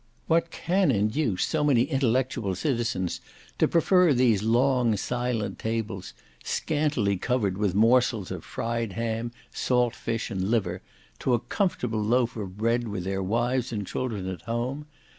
[0.25, 3.21] What can induce so many intellectual citizens
[3.59, 10.31] to prefer these long, silent tables, scantily covered with morsels of fried ham, salt fish
[10.31, 10.81] and liver,
[11.19, 14.87] to a comfortable loaf of bread with their wives and children at home?